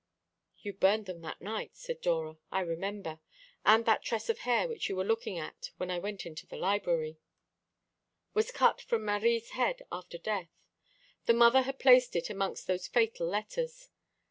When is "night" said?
1.43-1.75